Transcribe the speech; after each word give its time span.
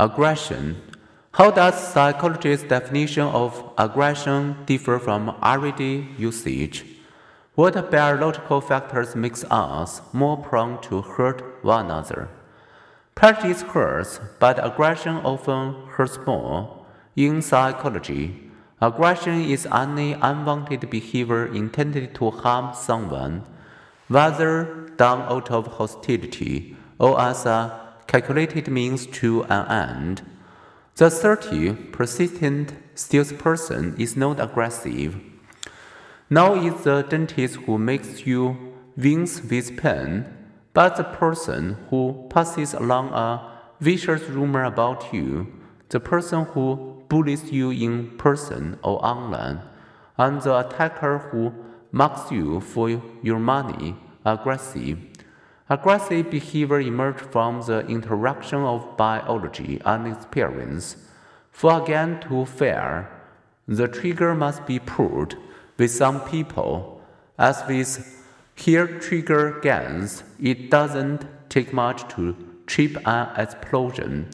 Aggression. 0.00 0.80
How 1.32 1.50
does 1.50 1.92
psychology's 1.92 2.62
definition 2.62 3.24
of 3.24 3.70
aggression 3.76 4.56
differ 4.64 4.98
from 4.98 5.36
everyday 5.42 6.06
usage? 6.16 6.86
What 7.54 7.90
biological 7.90 8.62
factors 8.62 9.14
makes 9.14 9.44
us 9.50 10.00
more 10.14 10.38
prone 10.38 10.80
to 10.88 11.02
hurt 11.02 11.62
one 11.62 11.84
another? 11.84 12.30
Prejudice 13.14 13.60
hurts, 13.60 14.20
but 14.38 14.64
aggression 14.64 15.16
often 15.16 15.74
hurts 15.88 16.18
more. 16.26 16.86
In 17.14 17.42
psychology, 17.42 18.50
aggression 18.80 19.42
is 19.42 19.66
any 19.66 20.14
unwanted 20.14 20.88
behavior 20.88 21.44
intended 21.44 22.14
to 22.14 22.30
harm 22.30 22.72
someone, 22.74 23.44
whether 24.08 24.88
done 24.96 25.20
out 25.30 25.50
of 25.50 25.66
hostility 25.66 26.74
or 26.98 27.20
as 27.20 27.44
a 27.44 27.89
calculated 28.10 28.66
means 28.66 29.06
to 29.06 29.44
an 29.44 29.70
end. 29.70 30.22
The 30.96 31.06
assertive, 31.06 31.92
persistent 31.92 32.74
salesperson 32.96 33.94
is 33.98 34.16
not 34.16 34.40
aggressive. 34.40 35.16
Now 36.28 36.54
is 36.54 36.82
the 36.82 37.02
dentist 37.02 37.54
who 37.54 37.78
makes 37.78 38.26
you 38.26 38.74
wince 38.96 39.40
with 39.44 39.76
pain, 39.76 40.26
but 40.74 40.96
the 40.96 41.04
person 41.04 41.76
who 41.88 42.26
passes 42.30 42.74
along 42.74 43.10
a 43.10 43.48
vicious 43.78 44.22
rumor 44.28 44.64
about 44.64 45.14
you, 45.14 45.46
the 45.90 46.00
person 46.00 46.46
who 46.46 47.04
bullies 47.08 47.52
you 47.52 47.70
in 47.70 48.18
person 48.18 48.76
or 48.82 49.04
online, 49.04 49.60
and 50.18 50.42
the 50.42 50.58
attacker 50.58 51.18
who 51.30 51.52
mocks 51.92 52.32
you 52.32 52.60
for 52.60 52.90
your 53.22 53.38
money, 53.38 53.94
aggressive. 54.24 54.98
Aggressive 55.72 56.28
behavior 56.28 56.80
emerges 56.80 57.28
from 57.30 57.62
the 57.62 57.86
interaction 57.86 58.58
of 58.58 58.96
biology 58.96 59.80
and 59.84 60.08
experience. 60.08 60.96
For 61.52 61.80
again 61.80 62.18
to 62.22 62.44
fail, 62.44 63.06
the 63.68 63.86
trigger 63.86 64.34
must 64.34 64.66
be 64.66 64.80
pulled. 64.80 65.36
With 65.78 65.92
some 65.92 66.22
people, 66.22 67.00
as 67.38 67.62
with 67.68 68.26
hair 68.56 68.98
trigger 68.98 69.60
guns, 69.62 70.24
it 70.40 70.70
doesn't 70.70 71.24
take 71.48 71.72
much 71.72 72.02
to 72.14 72.34
trip 72.66 72.96
an 73.06 73.28
explosion. 73.40 74.28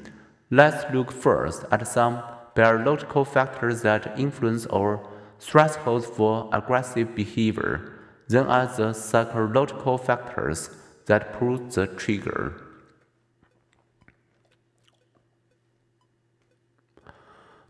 Let's 0.51 0.91
look 0.95 1.13
first 1.13 1.67
at 1.71 1.87
some 1.87 2.23
biological 2.55 3.27
factors 3.27 3.83
that 3.83 4.19
influence 4.19 4.65
our 4.69 5.07
thresholds 5.39 6.07
for 6.07 6.49
aggressive 6.51 7.15
behavior, 7.15 7.93
then 8.27 8.47
at 8.47 8.79
the 8.79 8.95
psychological 8.95 9.99
factors 9.99 10.71
that 11.07 11.39
pull 11.39 11.57
the 11.59 11.87
trigger. 11.87 12.63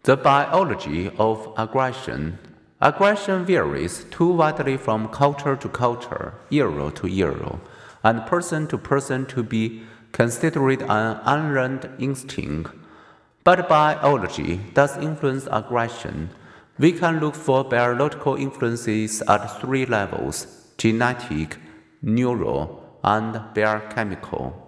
The 0.03 0.17
biology 0.17 1.11
of 1.19 1.53
aggression. 1.57 2.39
Aggression 2.81 3.45
varies 3.45 4.05
too 4.11 4.33
widely 4.33 4.77
from 4.77 5.09
culture 5.09 5.57
to 5.57 5.69
culture, 5.69 6.35
era 6.51 6.93
to 6.93 7.09
era, 7.09 7.59
and 8.05 8.25
person 8.27 8.69
to 8.69 8.79
person 8.79 9.27
to 9.27 9.43
be 9.43 9.83
considered 10.13 10.83
an 10.83 11.21
unlearned 11.25 11.91
instinct. 11.99 12.71
But 13.43 13.69
biology 13.69 14.61
does 14.75 14.97
influence 14.99 15.49
aggression. 15.51 16.31
We 16.79 16.93
can 16.93 17.19
look 17.19 17.35
for 17.35 17.65
biological 17.65 18.37
influences 18.37 19.23
at 19.23 19.61
three 19.61 19.87
levels 19.87 20.47
genetic, 20.79 21.57
neural, 22.01 22.86
and 23.07 23.41
biochemical. 23.55 24.66